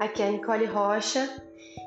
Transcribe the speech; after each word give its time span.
Aqui 0.00 0.22
é 0.22 0.28
a 0.28 0.30
Nicole 0.30 0.64
Rocha 0.64 1.28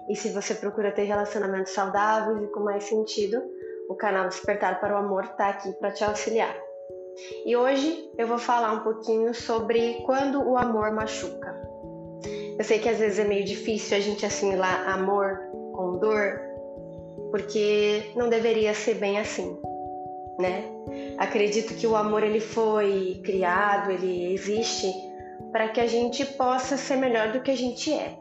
e 0.07 0.15
se 0.15 0.29
você 0.29 0.54
procura 0.54 0.92
ter 0.92 1.02
relacionamentos 1.02 1.73
saudáveis 1.73 2.44
e 2.44 2.47
com 2.51 2.60
mais 2.60 2.83
sentido, 2.83 3.42
o 3.89 3.96
canal 3.96 4.28
Despertar 4.28 4.79
para 4.79 4.94
o 4.94 4.97
Amor 4.99 5.24
está 5.24 5.49
aqui 5.49 5.71
para 5.74 5.89
te 5.89 6.03
auxiliar. 6.03 6.56
E 7.44 7.57
hoje 7.57 8.12
eu 8.15 8.28
vou 8.28 8.38
falar 8.38 8.71
um 8.71 8.81
pouquinho 8.81 9.34
sobre 9.34 10.03
quando 10.06 10.47
o 10.47 10.56
amor 10.56 10.92
machuca. 10.92 11.60
Eu 12.56 12.63
sei 12.63 12.78
que 12.78 12.88
às 12.88 12.99
vezes 12.99 13.17
é 13.17 13.24
meio 13.24 13.44
difícil 13.46 13.97
a 13.97 13.99
gente 13.99 14.24
assimilar 14.24 14.88
amor 14.89 15.39
com 15.74 15.98
dor, 15.98 16.39
porque 17.31 18.11
não 18.16 18.30
deveria 18.30 18.75
ser 18.75 18.93
bem 18.93 19.20
assim, 19.20 19.59
né? 20.38 20.66
Acredito 21.17 21.73
que 21.73 21.88
o 21.88 21.95
amor 21.95 22.21
ele 22.21 22.39
foi 22.39 23.20
criado, 23.25 23.89
ele 23.89 24.35
existe 24.35 24.93
para 25.53 25.70
que 25.70 25.80
a 25.80 25.85
gente 25.85 26.25
possa 26.25 26.75
ser 26.75 26.95
melhor 26.95 27.31
do 27.31 27.39
que 27.41 27.52
a 27.52 27.55
gente 27.55 27.93
é. 27.93 28.20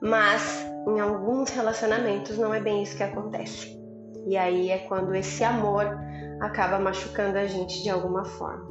Mas 0.00 0.66
em 0.88 0.98
alguns 0.98 1.50
relacionamentos 1.50 2.38
não 2.38 2.54
é 2.54 2.60
bem 2.60 2.82
isso 2.82 2.96
que 2.96 3.02
acontece. 3.02 3.78
E 4.26 4.34
aí 4.34 4.70
é 4.70 4.78
quando 4.78 5.14
esse 5.14 5.44
amor 5.44 5.86
acaba 6.40 6.78
machucando 6.78 7.36
a 7.36 7.46
gente 7.46 7.82
de 7.82 7.90
alguma 7.90 8.24
forma. 8.24 8.66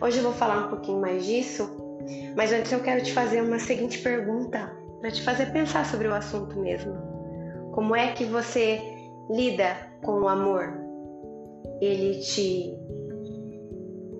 Hoje 0.00 0.18
eu 0.18 0.24
vou 0.24 0.32
falar 0.32 0.66
um 0.66 0.68
pouquinho 0.70 1.00
mais 1.00 1.26
disso, 1.26 1.70
mas 2.34 2.52
antes 2.52 2.72
eu 2.72 2.80
quero 2.80 3.04
te 3.04 3.12
fazer 3.12 3.42
uma 3.42 3.58
seguinte 3.58 3.98
pergunta 3.98 4.74
para 5.00 5.10
te 5.10 5.22
fazer 5.22 5.52
pensar 5.52 5.84
sobre 5.84 6.08
o 6.08 6.14
assunto 6.14 6.58
mesmo. 6.58 6.94
Como 7.74 7.94
é 7.94 8.12
que 8.12 8.24
você 8.24 8.80
lida 9.30 9.76
com 10.02 10.22
o 10.22 10.28
amor? 10.28 10.72
Ele 11.80 12.18
te 12.20 12.74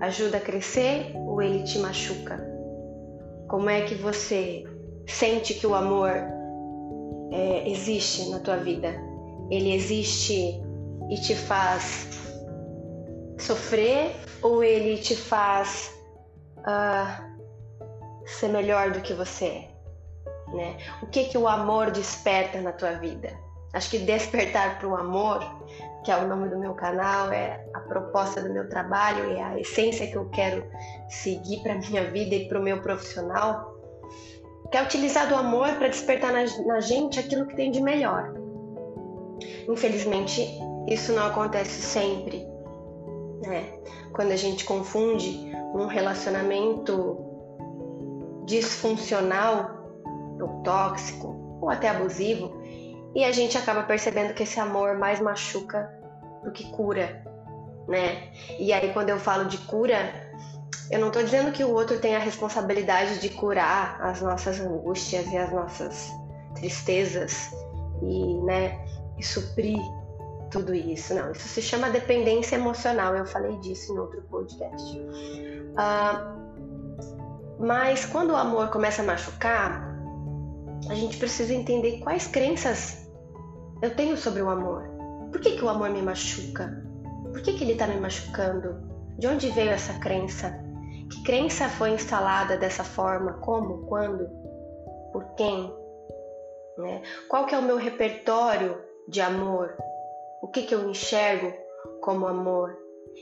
ajuda 0.00 0.38
a 0.38 0.40
crescer 0.40 1.14
ou 1.32 1.40
ele 1.40 1.62
te 1.62 1.78
machuca? 1.78 2.38
Como 3.48 3.70
é 3.70 3.80
que 3.82 3.94
você 3.94 4.64
sente 5.06 5.54
que 5.54 5.66
o 5.66 5.74
amor 5.74 6.12
é, 7.32 7.68
existe 7.70 8.28
na 8.28 8.38
tua 8.38 8.58
vida? 8.58 8.94
Ele 9.50 9.72
existe 9.72 10.62
e 11.10 11.14
te 11.16 11.34
faz 11.34 12.06
sofrer 13.38 14.14
ou 14.42 14.62
ele 14.62 14.98
te 14.98 15.16
faz 15.16 15.94
uh, 16.58 18.26
ser 18.26 18.48
melhor 18.48 18.90
do 18.90 19.00
que 19.00 19.14
você 19.14 19.44
é? 19.46 19.68
Né? 20.54 20.76
O 21.02 21.06
que 21.06 21.24
que 21.24 21.38
o 21.38 21.48
amor 21.48 21.90
desperta 21.90 22.60
na 22.60 22.72
tua 22.72 22.92
vida? 22.92 23.30
Acho 23.72 23.90
que 23.90 23.98
despertar 23.98 24.78
para 24.78 24.88
o 24.88 24.94
amor 24.94 25.40
que 26.02 26.10
é 26.10 26.16
o 26.16 26.26
nome 26.26 26.48
do 26.48 26.58
meu 26.58 26.74
canal, 26.74 27.30
é 27.30 27.64
a 27.72 27.80
proposta 27.80 28.42
do 28.42 28.52
meu 28.52 28.68
trabalho, 28.68 29.36
é 29.36 29.42
a 29.42 29.60
essência 29.60 30.06
que 30.06 30.16
eu 30.16 30.28
quero 30.30 30.64
seguir 31.08 31.62
para 31.62 31.76
minha 31.76 32.10
vida 32.10 32.34
e 32.34 32.48
para 32.48 32.58
o 32.58 32.62
meu 32.62 32.82
profissional, 32.82 33.72
que 34.70 34.76
é 34.76 34.82
utilizar 34.82 35.28
do 35.28 35.36
amor 35.36 35.68
para 35.76 35.88
despertar 35.88 36.32
na, 36.32 36.44
na 36.66 36.80
gente 36.80 37.20
aquilo 37.20 37.46
que 37.46 37.54
tem 37.54 37.70
de 37.70 37.80
melhor. 37.80 38.34
Infelizmente, 39.68 40.44
isso 40.88 41.12
não 41.12 41.26
acontece 41.26 41.82
sempre, 41.82 42.44
né? 43.46 43.72
Quando 44.12 44.32
a 44.32 44.36
gente 44.36 44.64
confunde 44.64 45.52
um 45.74 45.86
relacionamento 45.86 47.18
disfuncional 48.44 49.88
ou 50.40 50.62
tóxico 50.62 51.58
ou 51.62 51.70
até 51.70 51.88
abusivo 51.88 52.60
e 53.14 53.24
a 53.24 53.32
gente 53.32 53.58
acaba 53.58 53.82
percebendo 53.82 54.34
que 54.34 54.42
esse 54.42 54.58
amor 54.58 54.96
mais 54.98 55.20
machuca 55.20 55.90
do 56.42 56.50
que 56.50 56.70
cura, 56.70 57.22
né? 57.88 58.32
E 58.58 58.72
aí 58.72 58.92
quando 58.92 59.10
eu 59.10 59.18
falo 59.18 59.44
de 59.44 59.58
cura, 59.58 60.12
eu 60.90 60.98
não 60.98 61.08
estou 61.08 61.22
dizendo 61.22 61.52
que 61.52 61.64
o 61.64 61.72
outro 61.72 61.98
tem 61.98 62.14
a 62.16 62.18
responsabilidade 62.18 63.18
de 63.20 63.28
curar 63.30 64.00
as 64.02 64.20
nossas 64.20 64.60
angústias 64.60 65.26
e 65.32 65.36
as 65.36 65.50
nossas 65.52 66.10
tristezas 66.54 67.50
e, 68.02 68.34
né, 68.42 68.78
e 69.18 69.22
suprir 69.22 69.80
tudo 70.50 70.74
isso. 70.74 71.14
Não, 71.14 71.32
isso 71.32 71.48
se 71.48 71.62
chama 71.62 71.88
dependência 71.90 72.56
emocional. 72.56 73.16
Eu 73.16 73.24
falei 73.24 73.56
disso 73.58 73.94
em 73.94 73.98
outro 73.98 74.22
podcast. 74.30 74.98
Uh, 74.98 76.42
mas 77.58 78.04
quando 78.04 78.30
o 78.30 78.36
amor 78.36 78.68
começa 78.68 79.02
a 79.02 79.04
machucar, 79.04 79.90
a 80.90 80.94
gente 80.94 81.16
precisa 81.16 81.54
entender 81.54 82.00
quais 82.00 82.26
crenças 82.26 83.01
eu 83.82 83.90
tenho 83.96 84.16
sobre 84.16 84.40
o 84.40 84.48
amor? 84.48 84.84
Por 85.32 85.40
que, 85.40 85.56
que 85.56 85.64
o 85.64 85.68
amor 85.68 85.90
me 85.90 86.00
machuca? 86.00 86.72
Por 87.32 87.42
que, 87.42 87.54
que 87.54 87.64
ele 87.64 87.72
está 87.72 87.88
me 87.88 87.98
machucando? 87.98 88.80
De 89.18 89.26
onde 89.26 89.50
veio 89.50 89.70
essa 89.70 89.98
crença? 89.98 90.56
Que 91.10 91.22
crença 91.24 91.68
foi 91.68 91.90
instalada 91.90 92.56
dessa 92.56 92.84
forma? 92.84 93.34
Como? 93.40 93.84
Quando? 93.86 94.30
Por 95.12 95.34
quem? 95.34 95.74
Né? 96.78 97.02
Qual 97.28 97.44
que 97.44 97.56
é 97.56 97.58
o 97.58 97.62
meu 97.62 97.76
repertório 97.76 98.80
de 99.08 99.20
amor? 99.20 99.74
O 100.40 100.46
que, 100.46 100.62
que 100.62 100.74
eu 100.74 100.88
enxergo 100.88 101.52
como 102.00 102.28
amor? 102.28 102.78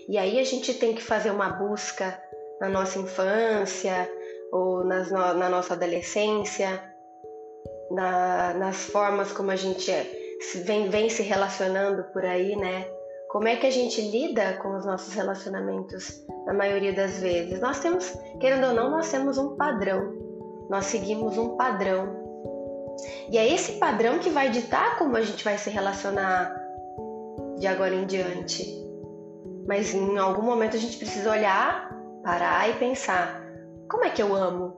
E 0.08 0.18
aí 0.18 0.38
a 0.38 0.44
gente 0.44 0.74
tem 0.74 0.94
que 0.94 1.02
fazer 1.02 1.30
uma 1.30 1.48
busca 1.48 2.22
na 2.60 2.68
nossa 2.68 2.98
infância 2.98 4.10
ou 4.52 4.84
nas, 4.84 5.10
na 5.10 5.48
nossa 5.48 5.72
adolescência, 5.72 6.82
na, 7.90 8.52
nas 8.54 8.84
formas 8.84 9.32
como 9.32 9.50
a 9.50 9.56
gente 9.56 9.90
é 9.90 10.19
vem, 10.64 10.88
vem 10.88 11.08
se 11.08 11.22
relacionando 11.22 12.04
por 12.12 12.24
aí, 12.24 12.56
né? 12.56 12.86
Como 13.28 13.46
é 13.46 13.56
que 13.56 13.66
a 13.66 13.70
gente 13.70 14.00
lida 14.00 14.54
com 14.54 14.76
os 14.76 14.84
nossos 14.84 15.14
relacionamentos 15.14 16.24
na 16.46 16.52
maioria 16.52 16.92
das 16.92 17.20
vezes? 17.20 17.60
Nós 17.60 17.78
temos, 17.78 18.12
querendo 18.40 18.66
ou 18.66 18.74
não, 18.74 18.90
nós 18.90 19.10
temos 19.10 19.38
um 19.38 19.54
padrão. 19.56 20.12
Nós 20.68 20.86
seguimos 20.86 21.38
um 21.38 21.56
padrão. 21.56 22.18
E 23.30 23.38
é 23.38 23.52
esse 23.52 23.72
padrão 23.78 24.18
que 24.18 24.30
vai 24.30 24.50
ditar 24.50 24.98
como 24.98 25.16
a 25.16 25.20
gente 25.20 25.44
vai 25.44 25.56
se 25.56 25.70
relacionar 25.70 26.56
de 27.58 27.66
agora 27.66 27.94
em 27.94 28.04
diante. 28.04 28.64
Mas 29.66 29.94
em 29.94 30.18
algum 30.18 30.42
momento 30.42 30.76
a 30.76 30.80
gente 30.80 30.96
precisa 30.96 31.30
olhar, 31.30 31.88
parar 32.24 32.68
e 32.68 32.74
pensar: 32.74 33.40
como 33.88 34.04
é 34.04 34.10
que 34.10 34.22
eu 34.22 34.34
amo? 34.34 34.74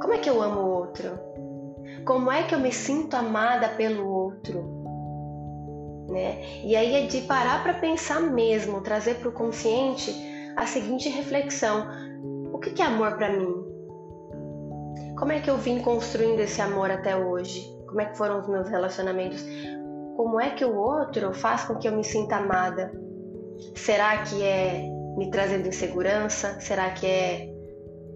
Como 0.00 0.14
é 0.14 0.18
que 0.18 0.30
eu 0.30 0.40
amo 0.40 0.60
o 0.60 0.70
outro? 0.70 1.10
Como 2.04 2.30
é 2.30 2.42
que 2.44 2.54
eu 2.54 2.58
me 2.58 2.72
sinto 2.72 3.14
amada 3.14 3.68
pelo 3.68 4.08
outro? 4.08 4.80
Né? 6.08 6.64
E 6.64 6.74
aí 6.74 6.94
é 6.94 7.06
de 7.06 7.22
parar 7.22 7.62
para 7.62 7.74
pensar 7.74 8.20
mesmo, 8.20 8.80
trazer 8.80 9.16
para 9.16 9.28
o 9.28 9.32
consciente 9.32 10.12
a 10.56 10.66
seguinte 10.66 11.08
reflexão: 11.08 11.86
o 12.52 12.58
que 12.58 12.80
é 12.80 12.84
amor 12.84 13.16
para 13.16 13.32
mim? 13.32 13.70
Como 15.16 15.32
é 15.32 15.40
que 15.40 15.50
eu 15.50 15.56
vim 15.56 15.80
construindo 15.80 16.40
esse 16.40 16.60
amor 16.60 16.90
até 16.90 17.16
hoje? 17.16 17.70
Como 17.86 18.00
é 18.00 18.06
que 18.06 18.16
foram 18.16 18.40
os 18.40 18.48
meus 18.48 18.68
relacionamentos? 18.68 19.44
Como 20.16 20.40
é 20.40 20.50
que 20.50 20.64
o 20.64 20.76
outro 20.76 21.32
faz 21.34 21.64
com 21.64 21.76
que 21.76 21.86
eu 21.86 21.92
me 21.92 22.04
sinta 22.04 22.36
amada? 22.36 22.92
Será 23.74 24.22
que 24.22 24.42
é 24.42 24.88
me 25.16 25.30
trazendo 25.30 25.68
insegurança? 25.68 26.58
Será 26.60 26.90
que 26.90 27.06
é 27.06 27.52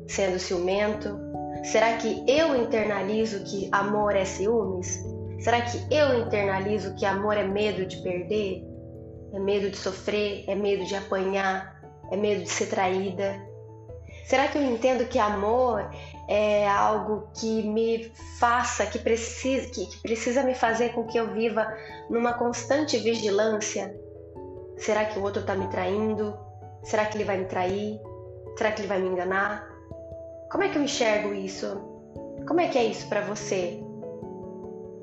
sendo 0.06 0.38
ciumento? 0.38 1.18
Será 1.64 1.96
que 1.96 2.22
eu 2.28 2.54
internalizo 2.54 3.42
que 3.44 3.70
amor 3.72 4.14
é 4.14 4.24
ciúmes? 4.26 5.02
Será 5.40 5.62
que 5.62 5.78
eu 5.92 6.20
internalizo 6.20 6.94
que 6.94 7.06
amor 7.06 7.38
é 7.38 7.44
medo 7.44 7.86
de 7.86 8.02
perder? 8.02 8.62
É 9.32 9.38
medo 9.38 9.70
de 9.70 9.76
sofrer? 9.76 10.44
É 10.46 10.54
medo 10.54 10.84
de 10.84 10.94
apanhar? 10.94 11.82
É 12.12 12.16
medo 12.16 12.42
de 12.42 12.50
ser 12.50 12.66
traída? 12.66 13.40
Será 14.26 14.46
que 14.46 14.58
eu 14.58 14.62
entendo 14.62 15.06
que 15.06 15.18
amor 15.18 15.90
é 16.28 16.68
algo 16.68 17.28
que 17.34 17.62
me 17.62 18.12
faça, 18.38 18.86
que 18.86 18.98
precisa, 18.98 19.68
que, 19.70 19.86
que 19.86 20.02
precisa 20.02 20.42
me 20.42 20.54
fazer 20.54 20.90
com 20.92 21.04
que 21.04 21.18
eu 21.18 21.32
viva 21.32 21.66
numa 22.10 22.34
constante 22.34 22.98
vigilância? 22.98 23.94
Será 24.76 25.06
que 25.06 25.18
o 25.18 25.22
outro 25.22 25.40
está 25.40 25.54
me 25.54 25.66
traindo? 25.68 26.36
Será 26.82 27.06
que 27.06 27.16
ele 27.16 27.24
vai 27.24 27.38
me 27.38 27.46
trair? 27.46 27.98
Será 28.56 28.70
que 28.70 28.82
ele 28.82 28.88
vai 28.88 29.00
me 29.00 29.08
enganar? 29.08 29.73
Como 30.54 30.62
é 30.62 30.68
que 30.68 30.78
eu 30.78 30.84
enxergo 30.84 31.34
isso? 31.34 31.66
Como 32.46 32.60
é 32.60 32.68
que 32.68 32.78
é 32.78 32.84
isso 32.84 33.08
para 33.08 33.22
você? 33.22 33.82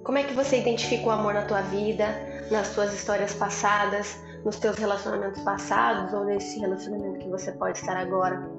Como 0.01 0.18
é 0.18 0.24
que 0.24 0.33
você 0.33 0.62
identifica 0.62 1.07
o 1.07 1.12
amor 1.12 1.33
na 1.33 1.42
tua 1.42 1.59
vida, 1.59 2.06
nas 2.50 2.74
tuas 2.74 2.94
histórias 2.94 3.33
passadas, 3.33 4.18
nos 4.45 4.57
teus 4.59 4.77
relacionamentos 4.77 5.42
passados 5.42 6.13
ou 6.13 6.24
nesse 6.24 6.57
relacionamento 6.57 7.19
que 7.19 7.27
você 7.27 7.51
pode 7.51 7.80
estar 7.80 7.98
agora? 7.98 8.50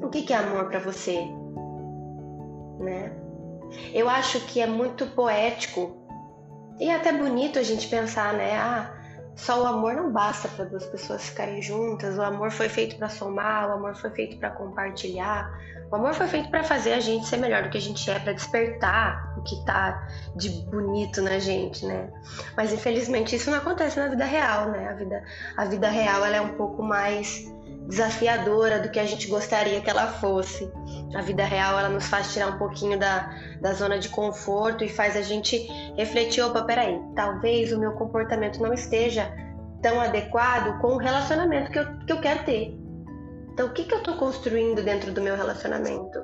O 0.00 0.08
que 0.10 0.32
é 0.32 0.36
amor 0.36 0.66
para 0.66 0.78
você? 0.78 1.26
Né? 2.78 3.12
Eu 3.92 4.08
acho 4.08 4.38
que 4.46 4.60
é 4.60 4.66
muito 4.68 5.08
poético 5.08 5.96
e 6.78 6.88
até 6.88 7.12
bonito 7.12 7.58
a 7.58 7.64
gente 7.64 7.88
pensar, 7.88 8.34
né? 8.34 8.56
Ah, 8.56 8.94
só 9.38 9.62
o 9.62 9.66
amor 9.66 9.94
não 9.94 10.10
basta 10.10 10.48
para 10.48 10.64
duas 10.64 10.84
pessoas 10.86 11.28
ficarem 11.28 11.62
juntas. 11.62 12.18
O 12.18 12.22
amor 12.22 12.50
foi 12.50 12.68
feito 12.68 12.96
para 12.96 13.08
somar, 13.08 13.70
o 13.70 13.72
amor 13.74 13.94
foi 13.94 14.10
feito 14.10 14.36
para 14.36 14.50
compartilhar. 14.50 15.48
O 15.92 15.94
amor 15.94 16.12
foi 16.12 16.26
feito 16.26 16.50
para 16.50 16.64
fazer 16.64 16.92
a 16.92 17.00
gente 17.00 17.24
ser 17.24 17.36
melhor 17.36 17.62
do 17.62 17.70
que 17.70 17.78
a 17.78 17.80
gente 17.80 18.10
é, 18.10 18.18
para 18.18 18.32
despertar 18.32 19.34
o 19.38 19.42
que 19.42 19.64
tá 19.64 20.08
de 20.34 20.50
bonito 20.66 21.22
na 21.22 21.38
gente, 21.38 21.86
né? 21.86 22.10
Mas 22.56 22.72
infelizmente 22.72 23.36
isso 23.36 23.48
não 23.48 23.58
acontece 23.58 23.98
na 23.98 24.08
vida 24.08 24.24
real, 24.24 24.70
né? 24.70 24.88
A 24.88 24.94
vida, 24.94 25.24
a 25.56 25.64
vida 25.66 25.88
real 25.88 26.24
ela 26.26 26.36
é 26.36 26.40
um 26.40 26.54
pouco 26.56 26.82
mais 26.82 27.46
desafiadora 27.86 28.80
do 28.80 28.90
que 28.90 28.98
a 28.98 29.06
gente 29.06 29.28
gostaria 29.28 29.80
que 29.80 29.88
ela 29.88 30.08
fosse. 30.08 30.70
A 31.14 31.22
vida 31.22 31.44
real 31.44 31.78
ela 31.78 31.88
nos 31.88 32.06
faz 32.06 32.32
tirar 32.32 32.48
um 32.48 32.58
pouquinho 32.58 32.98
da, 32.98 33.30
da 33.60 33.72
zona 33.72 33.98
de 33.98 34.08
conforto 34.08 34.84
e 34.84 34.88
faz 34.88 35.16
a 35.16 35.22
gente 35.22 35.56
refletir: 35.96 36.42
opa, 36.42 36.62
peraí, 36.62 37.00
talvez 37.14 37.72
o 37.72 37.78
meu 37.78 37.92
comportamento 37.92 38.60
não 38.60 38.74
esteja 38.74 39.32
tão 39.80 40.00
adequado 40.00 40.78
com 40.80 40.88
o 40.88 40.98
relacionamento 40.98 41.70
que 41.70 41.78
eu, 41.78 41.98
que 42.06 42.12
eu 42.12 42.20
quero 42.20 42.44
ter. 42.44 42.76
Então, 43.52 43.66
o 43.66 43.72
que, 43.72 43.84
que 43.84 43.94
eu 43.94 43.98
estou 43.98 44.16
construindo 44.16 44.82
dentro 44.82 45.12
do 45.12 45.20
meu 45.20 45.36
relacionamento? 45.36 46.18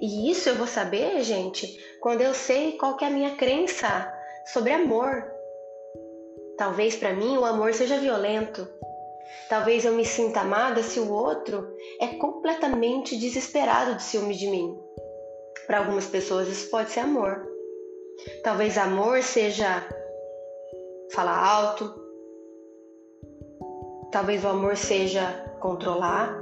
E 0.00 0.30
isso 0.30 0.48
eu 0.48 0.54
vou 0.54 0.66
saber, 0.66 1.22
gente, 1.22 1.66
quando 2.00 2.20
eu 2.20 2.34
sei 2.34 2.72
qual 2.72 2.96
que 2.96 3.04
é 3.04 3.08
a 3.08 3.12
minha 3.12 3.36
crença 3.36 4.12
sobre 4.52 4.72
amor. 4.72 5.24
Talvez 6.56 6.96
para 6.96 7.12
mim 7.12 7.36
o 7.36 7.44
amor 7.44 7.72
seja 7.74 7.98
violento. 7.98 8.68
Talvez 9.48 9.84
eu 9.84 9.92
me 9.92 10.04
sinta 10.04 10.40
amada 10.40 10.82
se 10.82 11.00
o 11.00 11.12
outro 11.12 11.66
é 12.00 12.08
completamente 12.18 13.16
desesperado 13.16 13.94
de 13.94 14.02
ciúme 14.02 14.34
de 14.34 14.48
mim. 14.48 14.78
Para 15.66 15.78
algumas 15.78 16.06
pessoas 16.06 16.48
isso 16.48 16.70
pode 16.70 16.90
ser 16.90 17.00
amor. 17.00 17.46
Talvez 18.42 18.76
amor 18.76 19.22
seja 19.22 19.86
falar 21.12 21.38
alto. 21.38 21.94
Talvez 24.10 24.44
o 24.44 24.48
amor 24.48 24.76
seja 24.76 25.44
controlar. 25.60 26.34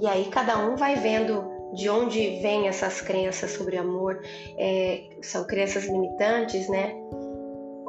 E 0.00 0.06
aí 0.06 0.26
cada 0.30 0.58
um 0.58 0.76
vai 0.76 0.96
vendo 0.96 1.44
de 1.74 1.88
onde 1.88 2.40
vêm 2.40 2.68
essas 2.68 3.00
crenças 3.00 3.52
sobre 3.52 3.76
amor. 3.76 4.20
É, 4.58 5.08
são 5.22 5.46
crenças 5.46 5.84
limitantes, 5.84 6.68
né? 6.68 6.94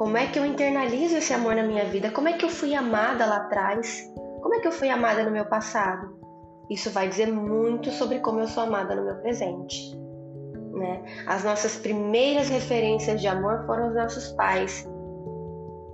Como 0.02 0.18
é 0.18 0.26
que 0.26 0.40
eu 0.40 0.44
internalizo 0.48 1.18
esse 1.18 1.32
amor 1.32 1.54
na 1.54 1.62
minha 1.62 1.86
vida? 1.86 2.10
Como 2.10 2.28
é 2.28 2.34
que 2.34 2.44
eu 2.44 2.50
fui 2.50 2.74
amada 2.74 3.24
lá 3.24 3.36
atrás? 3.36 4.12
Como 4.42 4.56
é 4.56 4.60
que 4.60 4.68
eu 4.68 4.72
fui 4.72 4.90
amada 4.90 5.24
no 5.24 5.30
meu 5.30 5.46
passado? 5.46 6.18
Isso 6.72 6.90
vai 6.90 7.08
dizer 7.08 7.32
muito 7.32 7.92
sobre 7.92 8.18
como 8.18 8.40
eu 8.40 8.48
sou 8.48 8.64
amada 8.64 8.96
no 8.96 9.06
meu 9.06 9.18
presente. 9.18 9.96
Né? 10.74 11.04
As 11.28 11.44
nossas 11.44 11.76
primeiras 11.76 12.50
referências 12.50 13.22
de 13.22 13.28
amor 13.28 13.64
foram 13.68 13.90
os 13.90 13.94
nossos 13.94 14.30
pais. 14.30 14.90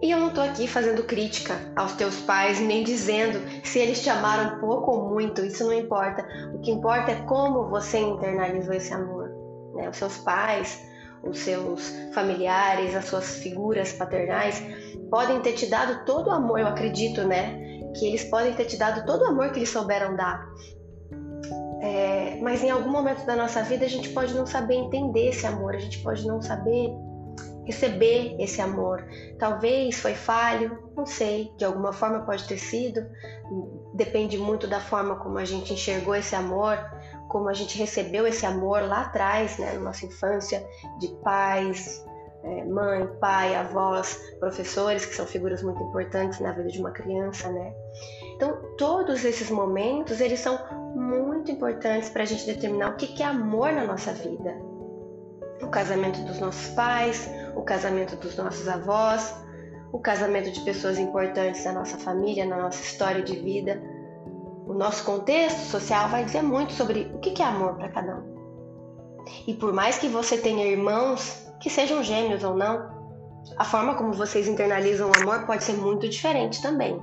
E 0.02 0.10
eu 0.10 0.22
não 0.22 0.30
estou 0.30 0.46
aqui 0.46 0.70
fazendo 0.70 1.04
crítica 1.04 1.60
aos 1.76 1.92
teus 1.92 2.22
pais, 2.22 2.62
nem 2.62 2.86
dizendo 2.86 3.42
se 3.66 3.78
eles 3.78 4.02
te 4.02 4.10
amaram 4.10 4.58
pouco 4.62 4.90
ou 4.90 5.10
muito, 5.10 5.44
isso 5.44 5.66
não 5.66 5.74
importa. 5.74 6.26
O 6.54 6.60
que 6.60 6.72
importa 6.72 7.12
é 7.12 7.22
como 7.24 7.68
você 7.68 8.00
internalizou 8.00 8.74
esse 8.74 8.94
amor. 8.94 9.30
Né? 9.74 9.90
Os 9.90 9.98
seus 9.98 10.18
pais, 10.20 10.87
os 11.24 11.40
seus 11.40 11.94
familiares, 12.14 12.96
as 12.96 13.06
suas 13.06 13.38
figuras 13.38 13.92
paternais 13.94 14.62
podem 15.10 15.42
ter 15.42 15.54
te 15.54 15.66
dado 15.68 16.06
todo 16.06 16.28
o 16.28 16.32
amor, 16.32 16.60
eu 16.60 16.68
acredito, 16.68 17.26
né? 17.26 17.58
Que 17.96 18.08
eles 18.08 18.24
podem 18.26 18.54
ter 18.54 18.66
te 18.66 18.78
dado 18.78 19.06
todo 19.06 19.22
o 19.22 19.26
amor 19.26 19.52
que 19.52 19.60
eles 19.60 19.70
souberam 19.70 20.16
dar. 20.16 20.46
É, 21.82 22.40
mas 22.42 22.64
em 22.64 22.70
algum 22.70 22.90
momento 22.90 23.26
da 23.26 23.36
nossa 23.36 23.62
vida 23.62 23.86
a 23.86 23.90
gente 23.90 24.10
pode 24.10 24.34
não 24.34 24.46
saber 24.46 24.76
entender 24.76 25.30
esse 25.30 25.46
amor, 25.46 25.76
a 25.76 25.80
gente 25.80 26.00
pode 26.00 26.26
não 26.26 26.42
saber 26.42 26.92
receber 27.68 28.36
esse 28.40 28.62
amor. 28.62 29.06
Talvez 29.38 30.00
foi 30.00 30.14
falho, 30.14 30.90
não 30.96 31.06
sei, 31.06 31.52
de 31.58 31.66
alguma 31.66 31.92
forma 31.92 32.26
pode 32.26 32.48
ter 32.48 32.58
sido, 32.58 33.06
depende 33.94 34.38
muito 34.38 34.66
da 34.66 34.80
forma 34.80 35.18
como 35.18 35.38
a 35.38 35.46
gente 35.46 35.74
enxergou 35.74 36.16
esse 36.16 36.34
amor, 36.34 36.78
como 37.38 37.50
a 37.50 37.54
gente 37.54 37.78
recebeu 37.78 38.26
esse 38.26 38.48
amor 38.48 38.82
lá 38.82 39.02
atrás, 39.02 39.60
né, 39.60 39.74
na 39.74 39.80
nossa 39.80 40.08
infância, 40.08 40.68
de 41.00 41.08
pais, 41.24 42.04
é, 42.44 42.66
mãe, 42.66 43.08
pai, 43.22 43.54
avós, 43.56 44.20
professores, 44.40 45.06
que 45.06 45.14
são 45.14 45.24
figuras 45.28 45.62
muito 45.62 45.82
importantes 45.84 46.40
na 46.40 46.52
vida 46.52 46.70
de 46.70 46.80
uma 46.80 46.90
criança, 46.90 47.48
né? 47.52 47.72
Então, 48.36 48.58
todos 48.76 49.24
esses 49.24 49.52
momentos, 49.52 50.20
eles 50.20 50.40
são 50.40 50.58
muito 50.96 51.52
importantes 51.52 52.10
para 52.10 52.24
a 52.24 52.26
gente 52.26 52.44
determinar 52.44 52.90
o 52.90 52.96
que 52.96 53.22
é 53.22 53.26
amor 53.28 53.72
na 53.72 53.86
nossa 53.86 54.12
vida. 54.14 54.56
O 55.62 55.68
casamento 55.68 56.20
dos 56.22 56.40
nossos 56.40 56.74
pais, 56.74 57.30
o 57.56 57.62
casamento 57.62 58.16
dos 58.16 58.36
nossos 58.36 58.68
avós, 58.68 59.32
o 59.92 60.00
casamento 60.00 60.50
de 60.52 60.62
pessoas 60.62 60.98
importantes 60.98 61.64
da 61.64 61.72
nossa 61.72 62.00
família, 62.00 62.48
na 62.48 62.58
nossa 62.58 62.82
história 62.82 63.22
de 63.22 63.36
vida, 63.36 63.80
o 64.68 64.74
nosso 64.74 65.06
contexto 65.06 65.62
social 65.62 66.10
vai 66.10 66.26
dizer 66.26 66.44
muito 66.44 66.74
sobre 66.74 67.10
o 67.14 67.20
que 67.20 67.42
é 67.42 67.46
amor 67.46 67.76
para 67.76 67.90
cada 67.90 68.18
um. 68.18 68.38
E 69.48 69.54
por 69.54 69.72
mais 69.72 69.98
que 69.98 70.08
você 70.08 70.38
tenha 70.38 70.66
irmãos 70.66 71.48
que 71.60 71.70
sejam 71.70 72.04
gêmeos 72.04 72.44
ou 72.44 72.54
não, 72.54 72.90
a 73.58 73.64
forma 73.64 73.96
como 73.96 74.12
vocês 74.12 74.48
internalizam 74.48 75.10
o 75.10 75.18
amor 75.22 75.46
pode 75.46 75.64
ser 75.64 75.74
muito 75.74 76.08
diferente 76.10 76.62
também. 76.62 77.00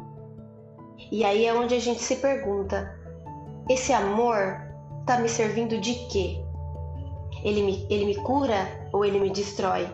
E 1.11 1.25
aí 1.25 1.47
é 1.47 1.55
onde 1.55 1.75
a 1.75 1.81
gente 1.81 2.03
se 2.03 2.17
pergunta: 2.17 2.95
esse 3.69 3.93
amor 3.93 4.61
está 5.01 5.19
me 5.19 5.29
servindo 5.29 5.81
de 5.81 5.95
quê? 6.09 6.45
Ele 7.43 7.63
me, 7.63 7.87
ele 7.91 8.05
me 8.07 8.15
cura 8.17 8.89
ou 8.93 9.05
ele 9.05 9.19
me 9.19 9.31
destrói? 9.31 9.89